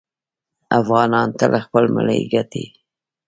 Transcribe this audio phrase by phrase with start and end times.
[0.79, 2.65] افغانان تل خپل مړی ګټي.